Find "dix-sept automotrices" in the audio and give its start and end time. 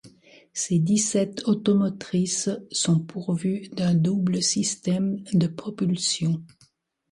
0.79-2.49